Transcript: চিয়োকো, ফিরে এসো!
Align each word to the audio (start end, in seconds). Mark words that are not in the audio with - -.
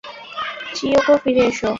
চিয়োকো, 0.75 1.13
ফিরে 1.23 1.43
এসো! 1.49 1.67